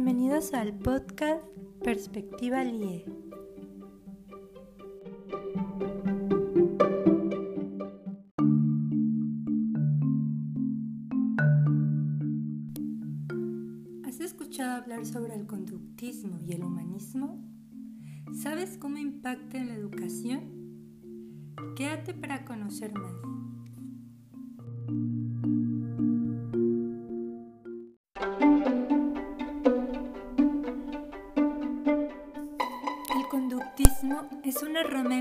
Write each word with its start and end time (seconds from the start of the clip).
Bienvenidos 0.00 0.54
al 0.54 0.78
podcast 0.78 1.42
Perspectiva 1.82 2.62
LIE. 2.62 3.04
¿Has 14.04 14.20
escuchado 14.20 14.80
hablar 14.80 15.04
sobre 15.04 15.34
el 15.34 15.48
conductismo 15.48 16.38
y 16.46 16.52
el 16.52 16.62
humanismo? 16.62 17.44
¿Sabes 18.40 18.78
cómo 18.78 18.98
impacta 18.98 19.58
en 19.58 19.66
la 19.66 19.74
educación? 19.74 20.44
Quédate 21.74 22.14
para 22.14 22.44
conocer 22.44 22.94
más. 22.94 23.14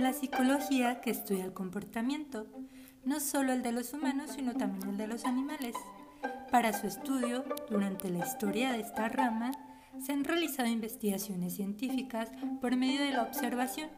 La 0.07 0.13
psicología 0.13 1.01
que 1.01 1.09
estudia 1.09 1.43
el 1.43 1.51
comportamiento, 1.51 2.47
no 3.03 3.19
solo 3.19 3.51
el 3.51 3.61
de 3.61 3.73
los 3.73 3.91
humanos, 3.91 4.31
sino 4.33 4.53
también 4.53 4.91
el 4.91 4.97
de 4.97 5.05
los 5.05 5.25
animales. 5.25 5.75
Para 6.49 6.71
su 6.71 6.87
estudio, 6.87 7.43
durante 7.69 8.09
la 8.09 8.25
historia 8.25 8.71
de 8.71 8.79
esta 8.79 9.09
rama, 9.09 9.51
se 10.01 10.13
han 10.13 10.23
realizado 10.23 10.69
investigaciones 10.69 11.57
científicas 11.57 12.31
por 12.61 12.77
medio 12.77 13.01
de 13.01 13.11
la 13.11 13.23
observación, 13.23 13.89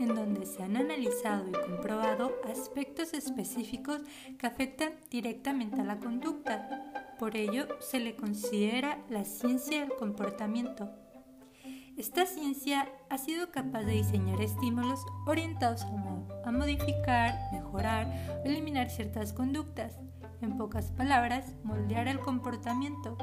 en 0.00 0.16
donde 0.16 0.44
se 0.44 0.64
han 0.64 0.76
analizado 0.76 1.48
y 1.48 1.52
comprobado 1.52 2.32
aspectos 2.50 3.14
específicos 3.14 4.00
que 4.36 4.48
afectan 4.48 4.94
directamente 5.08 5.80
a 5.80 5.84
la 5.84 6.00
conducta. 6.00 7.14
Por 7.16 7.36
ello, 7.36 7.68
se 7.78 8.00
le 8.00 8.16
considera 8.16 8.98
la 9.08 9.24
ciencia 9.24 9.82
del 9.82 9.94
comportamiento. 9.94 11.03
Esta 11.96 12.26
ciencia 12.26 12.88
ha 13.08 13.18
sido 13.18 13.52
capaz 13.52 13.84
de 13.84 13.92
diseñar 13.92 14.40
estímulos 14.40 15.06
orientados 15.26 15.86
a, 16.44 16.50
modificar, 16.50 17.38
mejorar 17.52 18.12
o 18.42 18.48
eliminar 18.48 18.90
ciertas 18.90 19.32
conductas. 19.32 19.92
En 20.42 20.58
pocas 20.58 20.90
palabras, 20.90 21.54
moldear 21.62 22.08
el 22.08 22.18
comportamiento. 22.18 23.16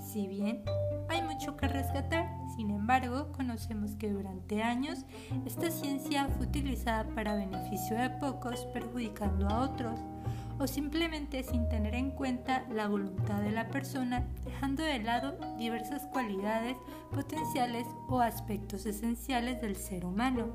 Si 0.00 0.26
bien 0.26 0.64
hay 1.08 1.22
mucho 1.22 1.56
que 1.56 1.68
rescatar, 1.68 2.28
sin 2.56 2.70
embargo, 2.70 3.30
conocemos 3.30 3.94
que 3.94 4.10
durante 4.10 4.60
años 4.60 5.04
esta 5.46 5.70
ciencia 5.70 6.26
fue 6.36 6.46
utilizada 6.46 7.04
para 7.14 7.36
beneficio 7.36 7.96
de 7.96 8.10
pocos, 8.10 8.66
perjudicando 8.72 9.48
a 9.48 9.60
otros 9.60 10.00
o 10.58 10.66
simplemente 10.66 11.42
sin 11.42 11.68
tener 11.68 11.94
en 11.94 12.10
cuenta 12.10 12.64
la 12.70 12.88
voluntad 12.88 13.40
de 13.40 13.50
la 13.50 13.68
persona, 13.68 14.26
dejando 14.44 14.82
de 14.82 15.00
lado 15.00 15.36
diversas 15.58 16.06
cualidades 16.06 16.76
potenciales 17.10 17.86
o 18.08 18.20
aspectos 18.20 18.86
esenciales 18.86 19.60
del 19.60 19.76
ser 19.76 20.04
humano. 20.04 20.48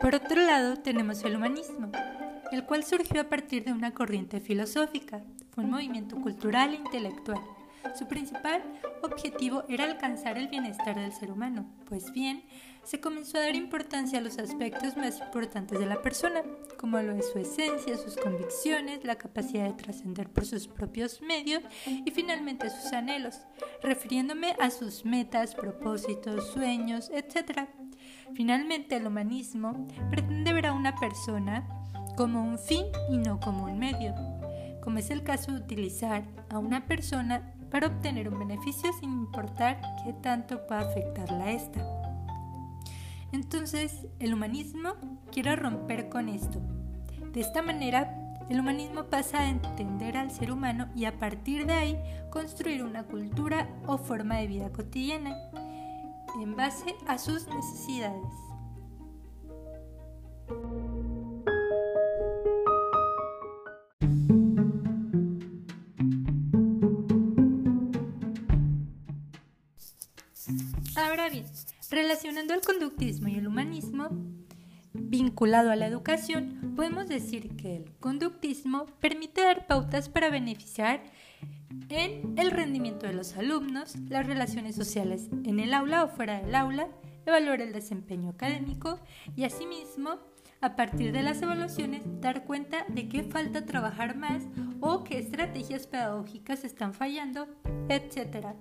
Por 0.00 0.14
otro 0.14 0.40
lado, 0.40 0.76
tenemos 0.76 1.22
el 1.24 1.36
humanismo, 1.36 1.90
el 2.50 2.64
cual 2.64 2.82
surgió 2.82 3.20
a 3.20 3.28
partir 3.28 3.64
de 3.64 3.72
una 3.72 3.92
corriente 3.92 4.40
filosófica, 4.40 5.22
fue 5.50 5.64
un 5.64 5.70
movimiento 5.70 6.16
cultural 6.16 6.72
e 6.72 6.76
intelectual 6.76 7.40
su 7.94 8.06
principal 8.06 8.62
objetivo 9.02 9.64
era 9.68 9.84
alcanzar 9.84 10.38
el 10.38 10.48
bienestar 10.48 10.96
del 10.96 11.12
ser 11.12 11.30
humano, 11.30 11.66
pues 11.86 12.12
bien, 12.12 12.44
se 12.88 13.00
comenzó 13.00 13.36
a 13.36 13.42
dar 13.42 13.54
importancia 13.54 14.18
a 14.18 14.22
los 14.22 14.38
aspectos 14.38 14.96
más 14.96 15.20
importantes 15.20 15.78
de 15.78 15.84
la 15.84 16.00
persona, 16.00 16.42
como 16.78 16.98
lo 17.02 17.12
es 17.12 17.30
su 17.30 17.38
esencia, 17.38 17.98
sus 17.98 18.16
convicciones, 18.16 19.04
la 19.04 19.16
capacidad 19.16 19.66
de 19.66 19.74
trascender 19.74 20.30
por 20.30 20.46
sus 20.46 20.68
propios 20.68 21.20
medios 21.20 21.62
y 21.86 22.10
finalmente 22.12 22.70
sus 22.70 22.92
anhelos, 22.94 23.40
refiriéndome 23.82 24.56
a 24.58 24.70
sus 24.70 25.04
metas, 25.04 25.54
propósitos, 25.54 26.50
sueños, 26.52 27.10
etc. 27.10 27.68
Finalmente, 28.34 28.96
el 28.96 29.06
humanismo 29.06 29.86
pretende 30.10 30.54
ver 30.54 30.66
a 30.66 30.72
una 30.72 30.94
persona 30.96 31.68
como 32.16 32.42
un 32.42 32.58
fin 32.58 32.86
y 33.10 33.18
no 33.18 33.38
como 33.38 33.64
un 33.64 33.78
medio, 33.78 34.14
como 34.82 34.98
es 34.98 35.10
el 35.10 35.22
caso 35.24 35.52
de 35.52 35.58
utilizar 35.58 36.24
a 36.48 36.58
una 36.58 36.86
persona 36.86 37.52
para 37.70 37.88
obtener 37.88 38.28
un 38.28 38.38
beneficio 38.38 38.92
sin 39.00 39.10
importar 39.10 39.80
qué 40.04 40.12
tanto 40.12 40.66
pueda 40.66 40.82
afectarla 40.82 41.44
a 41.44 41.52
esta. 41.52 41.80
Entonces, 43.32 44.06
el 44.18 44.34
humanismo 44.34 44.94
quiere 45.30 45.54
romper 45.56 46.08
con 46.08 46.28
esto. 46.28 46.60
De 47.32 47.40
esta 47.40 47.62
manera, 47.62 48.28
el 48.48 48.60
humanismo 48.60 49.04
pasa 49.04 49.40
a 49.40 49.48
entender 49.50 50.16
al 50.16 50.30
ser 50.30 50.50
humano 50.50 50.88
y 50.96 51.04
a 51.04 51.18
partir 51.18 51.66
de 51.66 51.74
ahí 51.74 51.98
construir 52.30 52.82
una 52.82 53.04
cultura 53.04 53.68
o 53.86 53.98
forma 53.98 54.36
de 54.36 54.46
vida 54.46 54.70
cotidiana 54.70 55.36
en 56.40 56.56
base 56.56 56.94
a 57.06 57.18
sus 57.18 57.46
necesidades. 57.48 58.32
Relacionando 71.98 72.54
el 72.54 72.60
conductismo 72.60 73.26
y 73.26 73.34
el 73.34 73.48
humanismo, 73.48 74.08
vinculado 74.92 75.72
a 75.72 75.76
la 75.76 75.88
educación, 75.88 76.74
podemos 76.76 77.08
decir 77.08 77.56
que 77.56 77.74
el 77.74 77.92
conductismo 77.98 78.86
permite 79.00 79.40
dar 79.40 79.66
pautas 79.66 80.08
para 80.08 80.30
beneficiar 80.30 81.02
en 81.88 82.38
el 82.38 82.52
rendimiento 82.52 83.08
de 83.08 83.14
los 83.14 83.36
alumnos, 83.36 83.96
las 84.08 84.24
relaciones 84.24 84.76
sociales 84.76 85.28
en 85.42 85.58
el 85.58 85.74
aula 85.74 86.04
o 86.04 86.08
fuera 86.08 86.40
del 86.40 86.54
aula, 86.54 86.86
evaluar 87.26 87.60
el 87.62 87.72
desempeño 87.72 88.30
académico 88.30 89.00
y 89.34 89.42
asimismo, 89.42 90.20
a 90.60 90.76
partir 90.76 91.10
de 91.10 91.24
las 91.24 91.42
evaluaciones, 91.42 92.04
dar 92.20 92.44
cuenta 92.44 92.86
de 92.88 93.08
qué 93.08 93.24
falta 93.24 93.66
trabajar 93.66 94.16
más 94.16 94.44
o 94.80 95.02
qué 95.02 95.18
estrategias 95.18 95.88
pedagógicas 95.88 96.62
están 96.62 96.94
fallando, 96.94 97.48
etc 97.88 98.54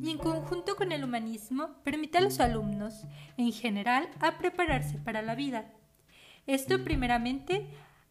y 0.00 0.10
en 0.10 0.18
conjunto 0.18 0.76
con 0.76 0.92
el 0.92 1.04
humanismo 1.04 1.70
permite 1.84 2.18
a 2.18 2.20
los 2.20 2.40
alumnos, 2.40 3.04
en 3.36 3.52
general, 3.52 4.08
a 4.20 4.38
prepararse 4.38 4.98
para 4.98 5.22
la 5.22 5.34
vida. 5.34 5.72
Esto 6.46 6.82
primeramente 6.84 7.66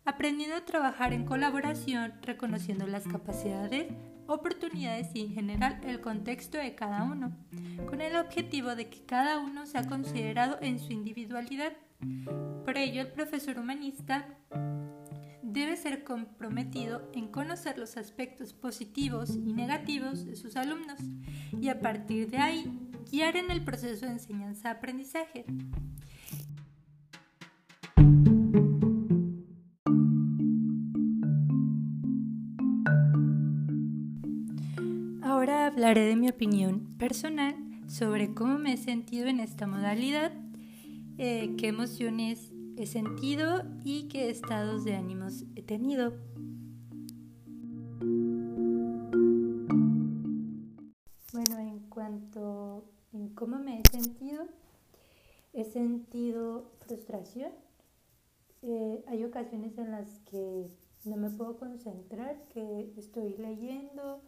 aprendiendo 0.06 0.56
a 0.56 0.66
trabajar 0.66 1.12
en 1.12 1.26
colaboración, 1.26 2.14
reconociendo 2.22 2.88
las 2.88 3.06
capacidades, 3.06 3.88
oportunidades 4.26 5.10
y 5.14 5.22
en 5.22 5.34
general 5.34 5.82
el 5.84 6.00
contexto 6.00 6.58
de 6.58 6.76
cada 6.76 7.04
uno, 7.04 7.36
con 7.90 8.00
el 8.00 8.16
objetivo 8.16 8.76
de 8.76 8.90
que 8.90 9.06
cada 9.06 9.40
uno 9.40 9.66
sea 9.66 9.86
considerado 9.88 10.58
en 10.62 10.80
su 10.80 10.94
individualidad. 10.94 11.74
Por 12.64 12.78
ello, 12.78 13.02
el 13.02 13.12
profesor 13.12 13.60
humanista 13.60 14.28
debe 15.48 15.78
ser 15.78 16.04
comprometido 16.04 17.10
en 17.14 17.30
conocer 17.30 17.78
los 17.78 17.96
aspectos 17.96 18.52
positivos 18.52 19.36
y 19.36 19.54
negativos 19.54 20.26
de 20.26 20.36
sus 20.36 20.58
alumnos 20.58 21.00
y 21.60 21.70
a 21.70 21.80
partir 21.80 22.30
de 22.30 22.38
ahí 22.38 22.92
guiar 23.10 23.38
en 23.38 23.50
el 23.50 23.64
proceso 23.64 24.06
de 24.06 24.12
enseñanza-aprendizaje. 24.12 25.46
Ahora 35.24 35.68
hablaré 35.68 36.02
de 36.02 36.18
mi 36.18 36.28
opinión 36.28 36.98
personal 36.98 37.56
sobre 37.88 38.34
cómo 38.34 38.58
me 38.58 38.74
he 38.74 38.78
sentido 38.78 39.28
en 39.28 39.40
esta 39.40 39.66
modalidad, 39.66 40.34
eh, 41.18 41.56
qué 41.58 41.70
emociones 41.70 42.52
he 42.78 42.86
sentido 42.86 43.64
y 43.84 44.08
qué 44.08 44.30
estados 44.30 44.86
de 44.86 44.96
ánimos 44.96 45.46
he 45.56 45.64
tenido. 45.64 46.14
Bueno, 51.34 51.58
en 51.58 51.80
cuanto 51.90 52.86
en 53.14 53.30
cómo 53.30 53.58
me 53.58 53.82
he 53.82 53.84
sentido, 53.92 54.46
he 55.54 55.64
sentido 55.64 56.72
frustración. 56.86 57.52
Eh, 58.62 59.04
hay 59.08 59.24
ocasiones 59.24 59.76
en 59.80 59.92
las 59.92 60.20
que 60.30 60.70
no 61.04 61.18
me 61.18 61.32
puedo 61.32 61.58
concentrar, 61.58 62.48
que 62.50 62.94
estoy 62.96 63.38
leyendo 63.38 64.22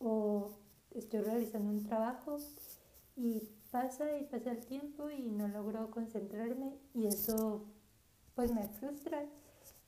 o 0.00 0.50
estoy 0.90 1.20
realizando 1.20 1.70
un 1.70 1.82
trabajo 1.82 2.36
y 3.16 3.42
pasa 3.70 4.18
y 4.18 4.24
pasa 4.24 4.52
el 4.52 4.66
tiempo 4.66 5.08
y 5.08 5.30
no 5.30 5.48
logro 5.48 5.90
concentrarme 5.90 6.76
y 6.94 7.06
eso 7.06 7.64
pues 8.36 8.52
me 8.54 8.68
frustra 8.68 9.24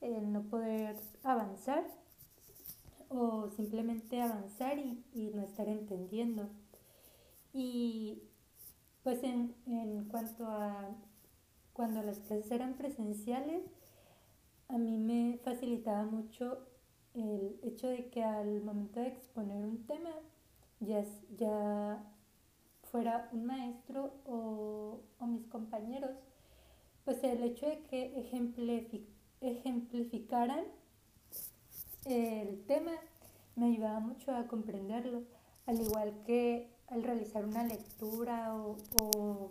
el 0.01 0.33
no 0.33 0.41
poder 0.43 0.97
avanzar 1.23 1.85
o 3.07 3.49
simplemente 3.49 4.21
avanzar 4.21 4.77
y, 4.77 5.31
no 5.33 5.43
estar 5.43 5.69
entendiendo. 5.69 6.49
Y 7.53 8.23
pues 9.03 9.23
en, 9.23 9.55
en, 9.65 10.05
cuanto 10.05 10.45
a 10.47 10.89
cuando 11.73 12.03
las 12.03 12.19
clases 12.19 12.51
eran 12.51 12.73
presenciales, 12.73 13.63
a 14.67 14.77
mí 14.77 14.97
me 14.97 15.39
facilitaba 15.43 16.03
mucho 16.03 16.67
el 17.13 17.59
hecho 17.63 17.87
de 17.87 18.09
que 18.09 18.23
al 18.23 18.61
momento 18.61 18.99
de 18.99 19.07
exponer 19.07 19.65
un 19.65 19.85
tema, 19.85 20.11
ya, 20.79 21.03
ya 21.37 22.03
fuera 22.83 23.29
un 23.31 23.45
maestro 23.45 24.13
o, 24.25 24.68
pues 27.09 27.23
el 27.23 27.43
hecho 27.43 27.65
de 27.65 27.79
que 27.89 28.29
ejemplificaran 29.41 30.63
el 32.05 32.63
tema 32.67 32.91
me 33.55 33.65
ayudaba 33.65 33.99
mucho 33.99 34.31
a 34.31 34.45
comprenderlo, 34.45 35.23
al 35.65 35.81
igual 35.81 36.13
que 36.27 36.69
al 36.87 37.01
realizar 37.01 37.45
una 37.45 37.63
lectura 37.63 38.53
o, 38.53 38.77
o, 39.01 39.49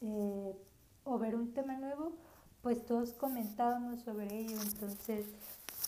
eh, 0.00 0.54
ver 1.18 1.34
un 1.34 1.52
tema 1.54 1.76
nuevo, 1.78 2.12
pues 2.62 2.86
todos 2.86 3.14
comentábamos 3.14 4.02
sobre 4.02 4.42
ello, 4.42 4.60
entonces 4.62 5.26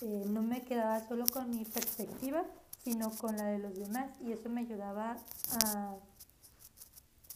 eh, 0.03 0.25
no 0.27 0.43
me 0.43 0.63
quedaba 0.63 0.99
solo 1.07 1.27
con 1.33 1.49
mi 1.49 1.65
perspectiva, 1.65 2.45
sino 2.83 3.13
con 3.13 3.37
la 3.37 3.45
de 3.45 3.61
los 3.61 3.77
demás 3.77 4.11
y 4.21 4.33
eso 4.33 4.49
me 4.49 4.63
ayudaba 4.63 5.17
a 5.63 5.95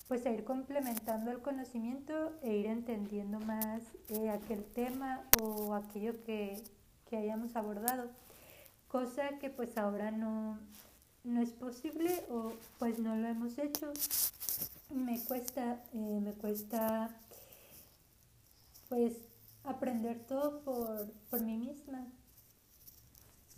pues 0.09 0.25
a 0.27 0.31
ir 0.31 0.45
complementando 0.45 1.31
el 1.31 1.41
conocimiento 1.41 2.33
e 2.43 2.57
ir 2.57 2.67
entendiendo 2.67 3.39
más 3.41 3.83
eh, 4.09 4.31
aquel 4.31 4.65
tema 4.65 5.23
o 5.43 5.75
aquello 5.75 6.25
que, 6.25 6.63
que 7.09 7.17
hayamos 7.19 7.55
abordado 7.55 8.11
cosa 8.89 9.39
que 9.39 9.51
pues 9.51 9.77
ahora 9.77 10.11
no, 10.11 10.59
no 11.23 11.41
es 11.41 11.51
posible 11.51 12.25
o 12.31 12.53
pues 12.79 12.99
no 12.99 13.15
lo 13.17 13.29
hemos 13.29 13.59
hecho. 13.59 13.93
Me 14.91 15.21
cuesta, 15.21 15.85
eh, 15.93 16.21
me 16.21 16.33
cuesta 16.33 17.11
pues 18.89 19.15
aprender 19.65 20.19
todo 20.27 20.61
por, 20.63 21.13
por 21.29 21.43
mí 21.43 21.59
misma 21.59 22.07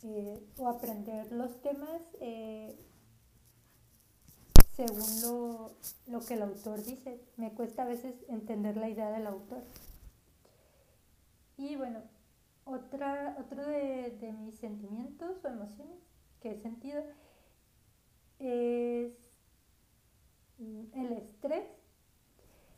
eh, 0.02 0.42
o 0.58 0.68
aprender 0.68 1.30
los 1.30 1.62
temas 1.62 2.02
según 4.86 5.20
lo, 5.22 5.70
lo 6.06 6.20
que 6.24 6.34
el 6.34 6.42
autor 6.42 6.82
dice. 6.82 7.20
Me 7.36 7.52
cuesta 7.52 7.82
a 7.82 7.86
veces 7.86 8.14
entender 8.28 8.76
la 8.76 8.88
idea 8.88 9.10
del 9.10 9.26
autor. 9.26 9.62
Y 11.56 11.76
bueno, 11.76 12.00
otra, 12.64 13.36
otro 13.38 13.66
de, 13.66 14.16
de 14.20 14.32
mis 14.32 14.58
sentimientos 14.58 15.44
o 15.44 15.48
emociones 15.48 15.98
que 16.40 16.52
he 16.52 16.56
sentido 16.56 17.02
es 18.38 19.12
mm, 20.58 20.84
el 20.94 21.12
estrés. 21.12 21.66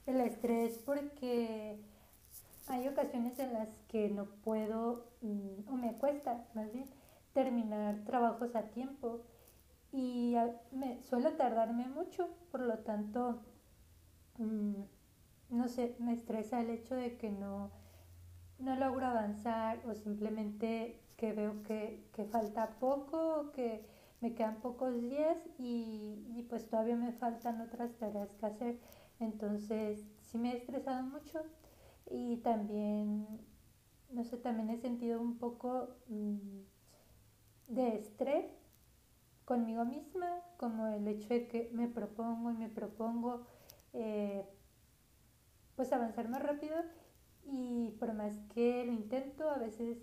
El 0.06 0.20
estrés 0.20 0.78
porque 0.78 1.78
hay 2.66 2.88
ocasiones 2.88 3.38
en 3.38 3.52
las 3.52 3.69
que 3.87 4.08
no 4.08 4.26
puedo, 4.43 5.06
mm, 5.20 5.69
o 5.69 5.76
me 5.76 5.93
cuesta 5.99 6.49
más 6.54 6.72
bien, 6.72 6.87
terminar 7.32 8.02
trabajos 8.04 8.56
a 8.56 8.70
tiempo 8.70 9.20
y 9.92 10.34
me 10.72 11.02
suelo 11.02 11.32
tardarme 11.32 11.86
mucho, 11.86 12.28
por 12.50 12.60
lo 12.62 12.78
tanto, 12.78 13.42
mm, 14.38 14.82
no 15.50 15.68
sé, 15.68 15.94
me 15.98 16.14
estresa 16.14 16.60
el 16.60 16.70
hecho 16.70 16.94
de 16.94 17.16
que 17.16 17.30
no 17.30 17.70
no 18.62 18.76
logro 18.76 19.06
avanzar 19.06 19.80
o 19.86 19.94
simplemente 19.94 21.00
que 21.16 21.32
veo 21.32 21.62
que, 21.64 22.04
falta 22.30 22.78
poco 22.78 23.50
que 23.52 23.84
me 24.20 24.34
quedan 24.34 24.60
pocos 24.60 25.00
días 25.00 25.38
y, 25.58 26.46
pues 26.48 26.68
todavía 26.68 26.96
me 26.96 27.12
faltan 27.12 27.60
otras 27.60 27.92
tareas 27.98 28.32
que 28.34 28.46
hacer. 28.46 28.78
Entonces 29.18 30.04
sí 30.20 30.38
me 30.38 30.52
he 30.52 30.56
estresado 30.56 31.02
mucho 31.02 31.42
y 32.10 32.36
también, 32.38 33.26
no 34.10 34.24
sé, 34.24 34.36
también 34.36 34.70
he 34.70 34.78
sentido 34.78 35.20
un 35.20 35.38
poco 35.38 35.88
mm, 36.08 36.60
de 37.68 37.96
estrés 37.96 38.46
conmigo 39.52 39.84
misma, 39.84 40.40
como 40.56 40.87
el 40.87 41.06
hecho 41.06 41.28
de 41.28 41.46
que 41.46 41.69
me 41.75 41.87
propongo 41.87 42.52
y 42.52 42.54
me 42.54 42.70
propongo 42.70 43.43
eh, 43.93 44.46
pues 45.76 45.93
avanzar 45.93 46.26
más 46.31 46.43
rápido 46.43 46.76
y 47.44 47.90
por 48.00 48.14
más 48.14 48.32
que 48.54 48.82
lo 48.87 48.93
intento, 48.93 49.50
a 49.50 49.58
veces 49.58 49.99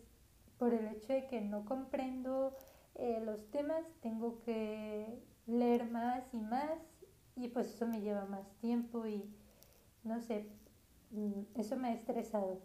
por 0.60 0.76
el 0.76 0.88
hecho 0.90 1.14
de 1.14 1.26
que 1.26 1.42
no 1.42 1.66
comprendo 1.66 2.56
eh, 2.94 3.24
los 3.26 3.50
temas, 3.50 3.84
tengo 4.02 4.40
que 4.42 5.20
leer 5.48 5.90
más 5.90 6.32
y 6.32 6.42
más 6.42 6.78
y 7.36 7.48
pues 7.48 7.74
eso 7.74 7.88
me 7.88 8.02
lleva 8.02 8.26
más 8.26 8.48
tiempo 8.60 9.08
y 9.08 9.34
no 10.04 10.20
sé, 10.20 10.48
mm, 11.10 11.42
eso 11.56 11.76
me 11.76 11.88
ha 11.88 11.94
estresado. 11.94 12.62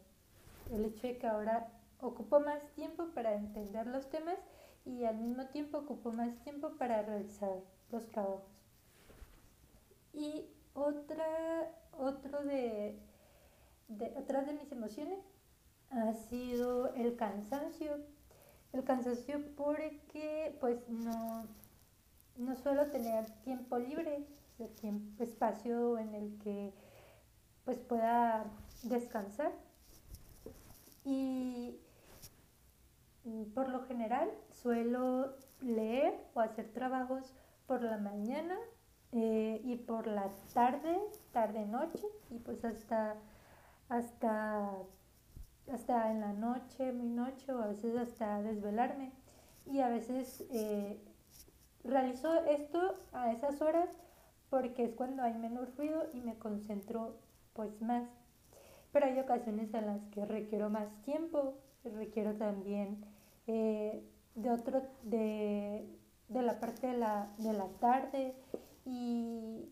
El 0.70 0.84
hecho 0.84 1.06
de 1.06 1.16
que 1.16 1.26
ahora 1.26 1.66
ocupo 1.98 2.40
más 2.40 2.62
tiempo 2.75 3.06
para 3.14 3.34
entender 3.34 3.86
los 3.86 4.10
temas 4.10 4.36
y 4.84 5.04
al 5.04 5.16
mismo 5.16 5.46
tiempo 5.46 5.78
ocupo 5.78 6.12
más 6.12 6.36
tiempo 6.42 6.76
para 6.76 7.02
realizar 7.02 7.60
los 7.90 8.06
trabajos. 8.08 8.42
Y 10.12 10.46
otra, 10.75 11.72
otro 11.92 12.44
de 12.44 12.98
detrás 13.88 14.46
de 14.46 14.54
mis 14.54 14.70
emociones 14.72 15.19
ha 15.90 16.12
sido 16.14 16.92
el 16.94 17.16
cansancio. 17.16 17.98
El 18.72 18.84
cansancio 18.84 19.40
porque 19.56 20.56
pues 20.60 20.88
no, 20.88 21.46
no 22.36 22.56
suelo 22.56 22.90
tener 22.90 23.31
tiempo 23.42 23.78
libre, 23.78 24.26
tiempo, 24.81 25.22
espacio 25.22 25.98
en 25.98 26.14
el 26.14 26.38
que 26.38 26.72
pues 27.64 27.78
pueda 27.78 28.44
descansar. 28.82 29.52
Y 31.04 31.78
por 33.54 33.68
lo 33.68 33.84
general 33.86 34.30
suelo 34.50 35.34
leer 35.60 36.14
o 36.34 36.40
hacer 36.40 36.72
trabajos 36.72 37.34
por 37.66 37.82
la 37.82 37.96
mañana 37.96 38.56
eh, 39.12 39.60
y 39.64 39.76
por 39.76 40.06
la 40.06 40.30
tarde, 40.52 40.98
tarde-noche 41.32 42.06
y 42.30 42.38
pues 42.38 42.64
hasta 42.64 43.16
hasta, 43.88 44.70
hasta 45.72 46.10
en 46.10 46.20
la 46.20 46.32
noche, 46.32 46.92
muy 46.92 47.08
noche 47.08 47.52
o 47.52 47.62
a 47.62 47.66
veces 47.66 47.96
hasta 47.96 48.42
desvelarme. 48.42 49.12
Y 49.66 49.80
a 49.80 49.88
veces 49.88 50.44
eh, 50.50 50.98
realizo 51.84 52.44
esto 52.44 52.96
a 53.12 53.32
esas 53.32 53.60
horas 53.62 53.88
porque 54.50 54.84
es 54.84 54.94
cuando 54.94 55.22
hay 55.22 55.34
menos 55.34 55.74
ruido 55.76 56.06
y 56.12 56.20
me 56.20 56.38
concentro 56.38 57.16
pues 57.54 57.81
más. 57.81 58.08
Pero 58.93 59.06
hay 59.06 59.19
ocasiones 59.19 59.72
en 59.74 59.86
las 59.86 60.04
que 60.06 60.24
requiero 60.24 60.70
más 60.70 60.88
tiempo, 61.02 61.54
requiero 61.84 62.34
también 62.34 63.04
eh, 63.46 64.03
de 64.34 64.51
otro, 64.51 64.82
de, 65.03 65.86
de, 66.29 66.43
la 66.43 66.60
parte 66.60 66.89
de 66.89 66.98
la, 66.98 67.32
de 67.39 67.53
la 67.53 67.69
tarde. 67.81 68.34
Y, 68.84 69.69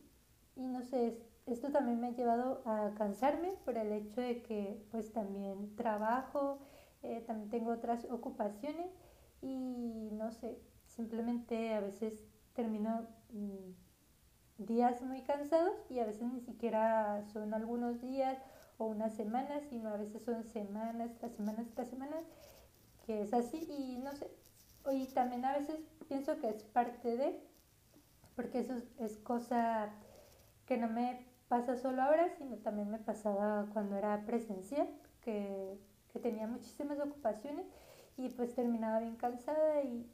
y 0.57 0.67
no 0.67 0.83
sé, 0.83 1.19
esto 1.47 1.71
también 1.71 2.00
me 2.00 2.09
ha 2.09 2.11
llevado 2.11 2.62
a 2.64 2.95
cansarme 2.97 3.55
por 3.64 3.76
el 3.76 3.93
hecho 3.93 4.21
de 4.21 4.43
que 4.43 4.81
pues 4.91 5.12
también 5.12 5.75
trabajo, 5.76 6.59
eh, 7.02 7.23
también 7.26 7.50
tengo 7.50 7.73
otras 7.73 8.05
ocupaciones 8.11 8.91
y 9.41 10.11
no 10.12 10.31
sé, 10.31 10.59
simplemente 10.87 11.75
a 11.75 11.81
veces 11.81 12.25
termino 12.55 13.09
mm, 13.33 14.64
días 14.64 15.02
muy 15.02 15.23
cansados 15.23 15.75
y 15.91 15.99
a 15.99 16.07
veces 16.07 16.31
ni 16.33 16.41
siquiera 16.41 17.25
son 17.33 17.55
algunos 17.55 18.00
días 18.00 18.38
o 18.79 18.87
unas 18.87 19.14
semanas, 19.14 19.64
sino 19.69 19.88
a 19.88 19.97
veces 19.97 20.23
son 20.23 20.45
semanas 20.45 21.11
tras 21.19 21.33
semanas 21.33 21.67
tras 21.75 21.88
semanas, 21.88 22.25
es 23.21 23.35
así 23.35 23.66
y 23.69 23.99
no 23.99 24.12
sé, 24.12 24.31
y 24.90 25.07
también 25.09 25.45
a 25.45 25.59
veces 25.59 25.76
pienso 26.09 26.38
que 26.40 26.49
es 26.49 26.64
parte 26.64 27.16
de, 27.16 27.40
porque 28.35 28.61
eso 28.61 28.75
es 28.99 29.19
cosa 29.19 29.90
que 30.66 30.76
no 30.78 30.88
me 30.88 31.26
pasa 31.49 31.76
solo 31.76 32.02
ahora, 32.02 32.31
sino 32.38 32.57
también 32.57 32.90
me 32.90 32.99
pasaba 32.99 33.66
cuando 33.73 33.97
era 33.97 34.25
presencial, 34.25 34.88
que, 35.21 35.78
que 36.12 36.19
tenía 36.19 36.47
muchísimas 36.47 36.99
ocupaciones 36.99 37.66
y 38.16 38.31
pues 38.31 38.54
terminaba 38.54 39.00
bien 39.00 39.16
cansada 39.16 39.83
y 39.83 40.11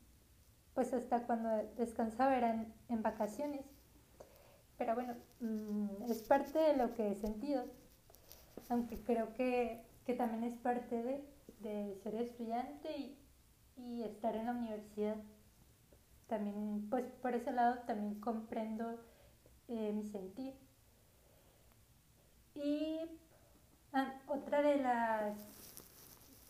pues 0.75 0.93
hasta 0.93 1.23
cuando 1.27 1.49
descansaba 1.77 2.37
eran 2.37 2.73
en 2.89 3.03
vacaciones. 3.03 3.65
Pero 4.77 4.95
bueno, 4.95 5.15
mm, 5.41 6.11
es 6.11 6.23
parte 6.23 6.59
de 6.59 6.77
lo 6.77 6.95
que 6.95 7.11
he 7.11 7.15
sentido, 7.17 7.65
aunque 8.69 9.03
creo 9.03 9.33
que, 9.35 9.83
que 10.05 10.15
también 10.15 10.45
es 10.45 10.55
parte 10.55 11.03
de, 11.03 11.25
de 11.61 11.99
ser 12.03 12.15
estudiante 12.17 12.91
y, 12.97 13.19
y, 13.77 14.03
estar 14.03 14.37
en 14.37 14.47
la 14.47 14.53
universidad. 14.53 15.17
También, 16.27 16.87
pues 16.91 17.05
por 17.23 17.35
ese 17.35 17.53
lado 17.53 17.79
también 17.87 18.21
comprendo 18.21 19.01
eh, 19.69 19.93
mi 19.93 20.05
sentir. 20.05 20.55
Y 22.55 23.01
ah, 23.93 24.15
otra 24.27 24.63
de 24.63 24.77
las 24.77 25.37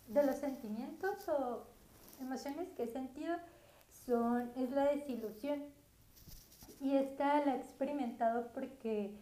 de 0.09 0.25
los 0.25 0.37
sentimientos 0.37 1.29
o 1.29 1.67
emociones 2.21 2.69
que 2.71 2.85
he 2.85 2.89
sentido 2.89 3.37
son 4.07 4.51
es 4.57 4.71
la 4.71 4.87
desilusión. 4.87 5.65
Y 6.81 6.97
esta 6.97 7.45
la 7.45 7.57
he 7.57 7.59
experimentado 7.59 8.53
porque 8.53 9.13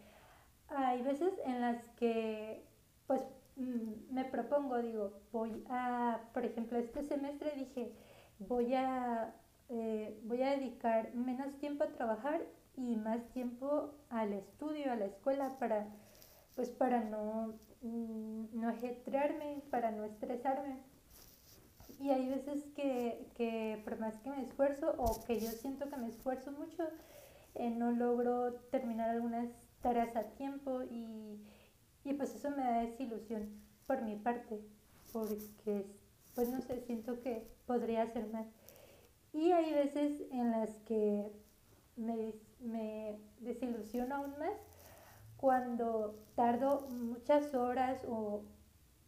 hay 0.68 1.02
veces 1.02 1.32
en 1.44 1.60
las 1.60 1.82
que 1.96 2.64
mm, 3.08 3.14
me 3.56 4.24
propongo, 4.24 4.82
digo, 4.82 5.12
voy 5.32 5.64
a, 5.70 6.20
por 6.34 6.44
ejemplo, 6.44 6.78
este 6.78 7.02
semestre 7.02 7.52
dije, 7.56 7.92
voy 8.38 8.74
a, 8.74 9.34
eh, 9.68 10.20
voy 10.24 10.42
a 10.42 10.50
dedicar 10.50 11.14
menos 11.14 11.56
tiempo 11.58 11.84
a 11.84 11.88
trabajar 11.88 12.42
y 12.76 12.96
más 12.96 13.26
tiempo 13.30 13.94
al 14.10 14.34
estudio, 14.34 14.92
a 14.92 14.96
la 14.96 15.06
escuela, 15.06 15.58
para, 15.58 15.86
pues 16.54 16.68
para 16.70 17.02
no, 17.04 17.54
mm, 17.82 18.44
no 18.52 18.68
ajetrearme, 18.68 19.62
para 19.70 19.90
no 19.90 20.04
estresarme. 20.04 20.76
Y 21.98 22.10
hay 22.10 22.28
veces 22.28 22.62
que, 22.74 23.26
que 23.36 23.80
por 23.84 23.98
más 23.98 24.18
que 24.18 24.30
me 24.30 24.42
esfuerzo 24.42 24.94
o 24.98 25.24
que 25.24 25.40
yo 25.40 25.50
siento 25.50 25.88
que 25.88 25.96
me 25.96 26.08
esfuerzo 26.08 26.52
mucho, 26.52 26.86
eh, 27.54 27.70
no 27.70 27.90
logro 27.90 28.52
terminar 28.70 29.08
algunas 29.08 29.48
tareas 29.80 30.14
a 30.14 30.24
tiempo 30.24 30.82
y, 30.82 31.40
y 32.06 32.14
pues 32.14 32.34
eso 32.34 32.50
me 32.50 32.62
da 32.62 32.80
desilusión 32.80 33.48
por 33.86 34.02
mi 34.02 34.16
parte, 34.16 34.60
porque 35.12 35.86
pues 36.34 36.48
no 36.48 36.60
sé, 36.60 36.80
siento 36.80 37.20
que 37.20 37.46
podría 37.66 38.02
hacer 38.02 38.28
más. 38.28 38.46
Y 39.32 39.52
hay 39.52 39.72
veces 39.72 40.22
en 40.30 40.50
las 40.52 40.70
que 40.86 41.30
me, 41.96 42.32
me 42.60 43.18
desilusiono 43.40 44.14
aún 44.14 44.38
más 44.38 44.56
cuando 45.36 46.18
tardo 46.34 46.88
muchas 46.88 47.54
horas 47.54 48.02
o, 48.08 48.44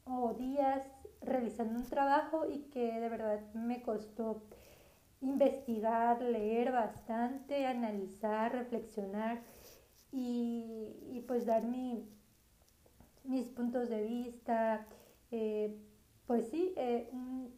o 0.04 0.34
días 0.34 0.84
realizando 1.20 1.78
un 1.78 1.86
trabajo 1.86 2.46
y 2.46 2.60
que 2.70 3.00
de 3.00 3.08
verdad 3.08 3.40
me 3.54 3.82
costó 3.82 4.42
investigar, 5.20 6.22
leer 6.22 6.72
bastante, 6.72 7.66
analizar, 7.66 8.52
reflexionar 8.52 9.40
y, 10.12 11.24
pues 11.26 11.46
dar 11.46 11.64
mi, 11.64 12.08
de 13.86 14.02
vista. 14.02 14.86
Eh, 15.30 15.76
pues 16.26 16.48
sí, 16.48 16.74
eh, 16.76 17.08
un 17.12 17.56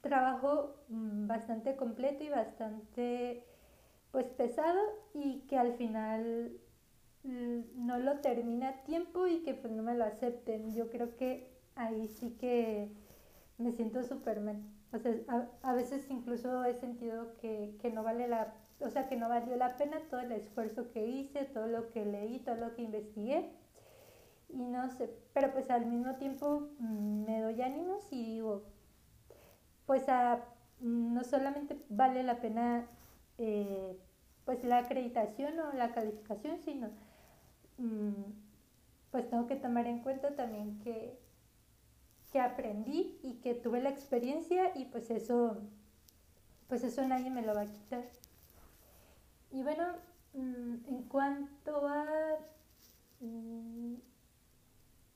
trabajo 0.00 0.76
mm, 0.88 1.26
bastante 1.26 1.76
completo 1.76 2.24
y 2.24 2.28
bastante 2.28 3.44
pues 4.10 4.26
pesado 4.26 4.80
y 5.12 5.40
que 5.48 5.58
al 5.58 5.72
final 5.74 6.52
mm, 7.24 7.86
no 7.86 7.98
lo 7.98 8.20
termina 8.20 8.68
a 8.68 8.84
tiempo 8.84 9.26
y 9.26 9.42
que 9.42 9.54
pues 9.54 9.72
no 9.72 9.82
me 9.82 9.94
lo 9.94 10.04
acepten. 10.04 10.74
Yo 10.74 10.90
creo 10.90 11.16
que 11.16 11.50
ahí 11.74 12.08
sí 12.08 12.36
que 12.38 12.90
me 13.58 13.72
siento 13.72 14.04
súper 14.04 14.40
mal. 14.40 14.62
O 14.92 14.98
sea, 14.98 15.12
a, 15.62 15.72
veces 15.72 16.08
incluso 16.08 16.64
he 16.64 16.74
sentido 16.74 17.34
que, 17.40 17.76
que, 17.80 17.90
no 17.90 18.04
vale 18.04 18.28
la, 18.28 18.54
o 18.78 18.90
sea, 18.90 19.08
que 19.08 19.16
no 19.16 19.28
valió 19.28 19.56
la 19.56 19.76
pena 19.76 20.00
todo 20.08 20.20
el 20.20 20.30
esfuerzo 20.30 20.92
que 20.92 21.04
hice, 21.06 21.44
todo 21.46 21.66
lo 21.66 21.90
que 21.90 22.04
leí, 22.04 22.38
todo 22.38 22.54
lo 22.54 22.74
que 22.74 22.82
investigué. 22.82 23.50
Y 24.48 24.62
no 24.62 24.90
sé, 24.90 25.10
pero 25.32 25.52
pues 25.52 25.70
al 25.70 25.86
mismo 25.86 26.14
tiempo 26.16 26.68
mm, 26.78 27.24
me 27.24 27.40
doy 27.40 27.60
ánimos 27.62 28.04
y 28.12 28.24
digo, 28.24 28.62
pues 29.86 30.08
a, 30.08 30.44
no 30.80 31.24
solamente 31.24 31.76
vale 31.88 32.22
la 32.22 32.40
pena 32.40 32.86
eh, 33.38 33.98
pues 34.44 34.62
la 34.64 34.78
acreditación 34.78 35.58
o 35.58 35.72
la 35.72 35.92
calificación, 35.92 36.58
sino 36.58 36.88
mm, 37.78 38.12
pues 39.10 39.28
tengo 39.28 39.46
que 39.46 39.56
tomar 39.56 39.86
en 39.86 40.00
cuenta 40.00 40.34
también 40.36 40.78
que 40.80 41.18
que 42.34 42.40
aprendí 42.40 43.16
y 43.22 43.34
que 43.34 43.54
tuve 43.54 43.80
la 43.80 43.90
experiencia 43.90 44.72
y 44.76 44.86
pues 44.86 45.08
eso, 45.08 45.56
pues 46.66 46.82
eso 46.82 47.06
nadie 47.06 47.30
me 47.30 47.42
lo 47.42 47.54
va 47.54 47.60
a 47.60 47.66
quitar. 47.66 48.02
Y 49.52 49.62
bueno, 49.62 49.84
mm, 50.32 50.74
en 50.88 51.02
cuanto 51.04 51.86
a, 51.86 52.06
mm, 53.20 53.94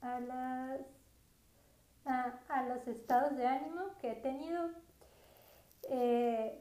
a, 0.01 0.21
las, 0.21 0.81
a, 2.05 2.63
los 2.69 2.77
estados 2.89 3.37
de 3.37 3.47
ánimo 3.47 3.83
que 4.01 4.13
he 4.13 4.15
tenido, 4.17 4.71
eh, 5.91 6.59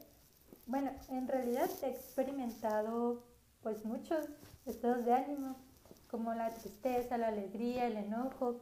bueno, 0.66 0.90
en 1.08 1.26
realidad 1.26 1.68
he 1.82 1.88
experimentado 1.88 3.24
pues 3.62 3.84
muchos 3.84 4.26
estados 4.66 5.04
de 5.04 5.12
ánimo, 5.12 5.56
como 6.10 6.32
la 6.34 6.50
tristeza, 6.50 7.18
la 7.18 7.28
alegría, 7.28 7.86
el 7.86 7.96
enojo, 7.96 8.60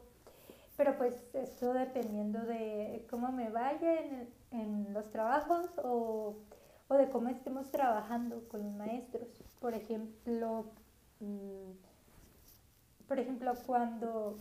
pero 0.75 0.97
pues 0.97 1.15
esto 1.33 1.73
dependiendo 1.73 2.39
de 2.41 3.05
cómo 3.09 3.31
me 3.31 3.49
vaya 3.49 4.01
en, 4.01 4.29
en 4.51 4.93
los 4.93 5.09
trabajos 5.09 5.67
o, 5.83 6.35
o, 6.87 6.95
de 6.95 7.09
cómo 7.09 7.29
estemos 7.29 7.71
trabajando 7.71 8.47
con 8.49 8.63
los 8.63 8.73
maestros. 8.73 9.27
Por 9.59 9.73
ejemplo, 9.73 10.65
mm, 11.19 11.71
por 13.07 13.19
ejemplo, 13.19 13.53
cuando 13.65 14.37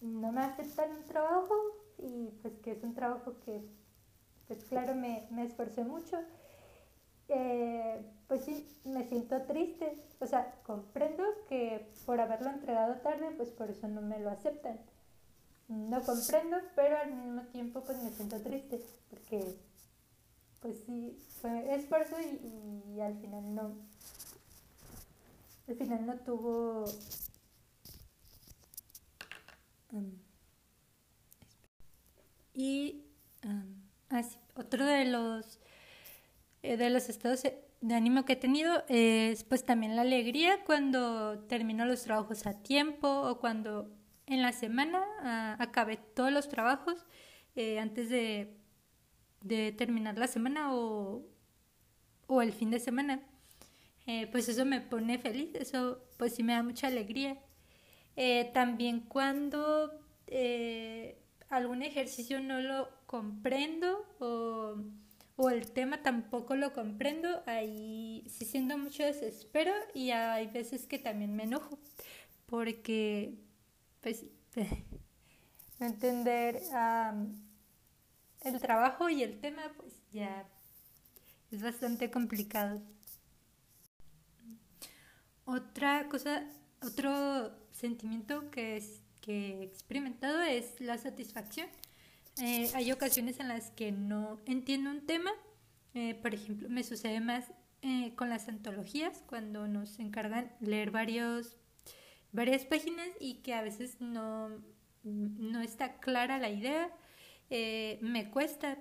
no 0.00 0.32
me 0.32 0.42
aceptan 0.42 0.90
un 0.90 1.04
trabajo 1.04 1.54
y 1.98 2.30
pues 2.42 2.54
que 2.58 2.72
es 2.72 2.82
un 2.82 2.94
trabajo 2.94 3.34
que 3.44 3.62
pues 4.46 4.64
claro 4.64 4.94
me, 4.94 5.28
me 5.30 5.44
esforcé 5.44 5.84
mucho, 5.84 6.18
eh, 7.28 8.02
pues 8.26 8.44
sí, 8.44 8.66
me 8.84 9.06
siento 9.08 9.42
triste. 9.42 9.92
O 10.20 10.26
sea, 10.26 10.54
comprendo 10.64 11.22
que 11.48 11.86
por 12.06 12.20
haberlo 12.20 12.50
entregado 12.50 12.94
tarde, 12.96 13.30
pues 13.36 13.50
por 13.50 13.70
eso 13.70 13.88
no 13.88 14.00
me 14.00 14.18
lo 14.18 14.30
aceptan 14.30 14.78
no 15.68 16.02
comprendo, 16.02 16.56
pero 16.74 16.96
al 16.96 17.14
mismo 17.14 17.42
tiempo 17.52 17.82
pues 17.84 18.02
me 18.02 18.10
siento 18.10 18.40
triste 18.40 18.80
porque 19.10 19.56
pues 20.60 20.76
sí, 20.86 21.16
fue 21.40 21.74
esfuerzo 21.74 22.16
y, 22.20 23.00
al 23.00 23.16
final 23.20 23.54
no, 23.54 23.76
al 25.68 25.76
final 25.76 26.06
no 26.06 26.14
tuvo... 26.16 26.84
Um, 29.92 30.10
y 32.58 33.04
um, 33.44 33.82
otro 34.54 34.84
de 34.84 35.04
los 35.04 35.60
eh, 36.62 36.76
de 36.76 36.90
los 36.90 37.08
estados 37.08 37.44
de 37.80 37.94
ánimo 37.94 38.24
que 38.24 38.32
he 38.32 38.36
tenido 38.36 38.82
es 38.88 39.44
pues 39.44 39.64
también 39.64 39.94
la 39.94 40.02
alegría 40.02 40.64
cuando 40.64 41.38
termino 41.46 41.86
los 41.86 42.02
trabajos 42.02 42.46
a 42.48 42.60
tiempo 42.60 43.08
o 43.08 43.38
cuando 43.38 43.88
en 44.26 44.42
la 44.42 44.52
semana 44.52 45.04
ah, 45.20 45.56
acabé 45.60 45.98
todos 45.98 46.32
los 46.32 46.48
trabajos 46.48 47.06
eh, 47.54 47.78
antes 47.78 48.10
de, 48.10 48.56
terminar 49.76 50.18
la 50.18 50.26
semana 50.26 50.74
o, 50.74 51.22
el 52.42 52.52
fin 52.52 52.70
de 52.70 52.80
semana. 52.80 53.22
Eh, 54.06 54.26
pues 54.32 54.48
eso 54.48 54.64
me 54.64 54.80
pone 54.80 55.18
feliz, 55.18 55.54
eso 55.54 56.02
pues 56.16 56.34
sí 56.34 56.42
me 56.42 56.54
da 56.54 56.62
mucha 56.62 56.88
alegría. 56.88 57.38
Eh, 58.16 58.50
también 58.52 59.00
cuando 59.00 59.92
algún 61.48 61.82
ejercicio 61.82 62.40
no 62.40 62.60
lo 62.60 62.88
comprendo 63.06 64.06
o, 64.18 64.76
o, 65.36 65.50
el 65.50 65.70
tema 65.70 66.02
tampoco 66.02 66.56
lo 66.56 66.72
comprendo, 66.72 67.42
ahí 67.46 68.26
sí 68.28 68.44
siento 68.44 68.76
mucho 68.76 69.02
desespero 69.02 69.72
y 69.94 70.10
hay 70.10 70.46
veces 70.48 70.86
que 70.86 70.98
también 70.98 71.34
me 71.34 71.44
enojo 71.44 71.78
porque 72.46 73.38
pues, 74.00 74.24
entender 75.80 76.60
el 78.40 78.60
trabajo 78.60 79.08
y 79.08 79.22
el 79.22 79.40
tema, 79.40 79.62
pues 79.76 79.92
ya 80.10 80.46
es 81.50 81.62
bastante 81.62 82.10
complicado. 82.10 82.82
Otra 85.44 86.08
cosa, 86.08 86.44
otro 86.82 87.52
sentimiento 87.72 88.50
que, 88.50 88.82
he 89.28 89.62
experimentado 89.62 90.40
es 90.42 90.80
la 90.80 90.98
satisfacción. 90.98 91.68
Eh, 92.40 92.70
hay 92.74 92.92
ocasiones 92.92 93.40
en 93.40 93.48
las 93.48 93.70
que 93.72 93.92
no 93.92 94.40
entiendo 94.46 94.90
un 94.90 95.06
tema, 95.06 95.30
eh, 95.94 96.14
por 96.14 96.34
ejemplo, 96.34 96.68
me 96.68 96.84
sucede 96.84 97.20
más 97.20 97.52
eh, 97.82 98.14
con 98.14 98.28
las 98.28 98.48
antologías, 98.48 99.22
cuando 99.26 99.66
nos 99.66 99.98
encargan 99.98 100.52
leer 100.60 100.90
varios 100.90 101.56
varias 102.30 102.64
páginas 102.66 103.08
y 103.20 103.36
que 103.36 103.54
a 103.54 103.62
veces 103.62 104.00
no, 104.00 104.50
no 105.02 105.62
está 105.62 105.98
clara 105.98 106.38
la 106.38 106.50
idea, 106.50 106.92
me 107.50 108.30
cuesta 108.30 108.76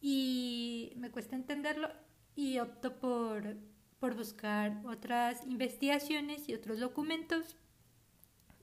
y 0.00 0.92
me 0.96 1.10
cuesta 1.10 1.36
entenderlo 1.36 1.88
y 2.34 2.58
opto 2.58 2.98
por, 2.98 3.56
por 4.00 4.16
buscar 4.16 4.82
otras 4.84 5.46
investigaciones 5.46 6.48
y 6.48 6.54
otros 6.54 6.80
documentos 6.80 7.56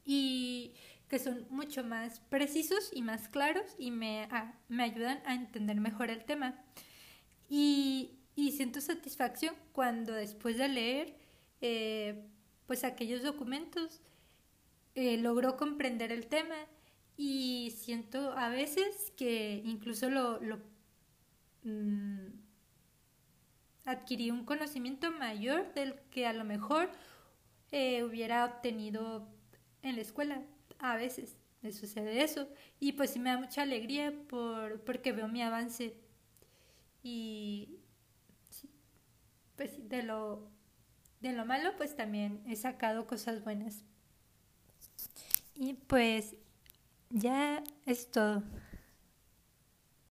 y 0.05 0.73
que 1.09 1.19
son 1.19 1.45
mucho 1.49 1.83
más 1.83 2.19
precisos 2.29 2.91
y 2.93 3.01
más 3.01 3.27
claros 3.27 3.75
y 3.77 3.91
me, 3.91 4.27
me 4.67 4.83
ayudan 4.83 5.21
a 5.25 5.33
entender 5.33 5.79
mejor 5.81 6.09
el 6.09 6.23
tema. 6.23 6.55
Y, 7.49 8.11
y 8.35 8.51
siento 8.51 8.79
satisfacción 8.79 9.55
cuando 9.73 10.13
después 10.13 10.57
de 10.57 10.69
leer 10.69 11.15
eh, 11.61 12.25
pues 12.67 12.83
aquellos 12.83 13.23
documentos 13.23 14.01
eh, 14.95 15.17
comprender 15.57 16.11
el 16.11 16.27
tema 16.27 16.55
y 17.17 17.73
siento 17.77 18.31
a 18.37 18.49
veces 18.49 19.11
que 19.17 19.61
incluso 19.65 20.09
lo, 20.09 20.39
lo 20.39 20.59
mm, 21.63 22.27
adquirí 23.85 24.31
un 24.31 24.45
conocimiento 24.45 25.11
mayor 25.11 25.73
del 25.73 25.95
que 26.11 26.27
a 26.27 26.33
lo 26.33 26.43
mejor 26.43 26.91
eh, 27.71 28.03
hubiera 28.03 28.45
obtenido 28.45 29.27
en 29.81 29.95
la 29.95 30.01
escuela 30.01 30.41
a 30.79 30.95
veces 30.95 31.37
me 31.61 31.71
sucede 31.71 32.23
eso. 32.23 32.47
Y 32.79 32.93
pues 32.93 33.11
sí 33.11 33.19
me 33.19 33.29
da 33.29 33.37
mucha 33.37 33.61
alegría 33.61 34.13
por, 34.27 34.81
porque 34.81 35.11
veo 35.11 35.27
mi 35.27 35.41
avance. 35.41 35.95
Y 37.03 37.79
pues 39.55 39.89
de 39.89 40.03
lo, 40.03 40.49
de 41.19 41.33
lo 41.33 41.45
malo 41.45 41.71
pues 41.77 41.95
también 41.95 42.41
he 42.47 42.55
sacado 42.55 43.07
cosas 43.07 43.43
buenas. 43.43 43.83
Y 45.53 45.73
pues 45.73 46.35
ya 47.09 47.63
es 47.85 48.09
todo. 48.11 48.43